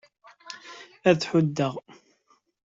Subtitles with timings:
[1.09, 1.73] Ad tt-huddeɣ.